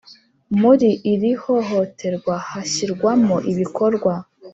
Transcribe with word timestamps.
Muri 0.61 0.89
iri 1.13 1.31
hohoterwa 1.41 2.35
hashyirwamo 2.49 3.35
ibikorwa 3.51 4.13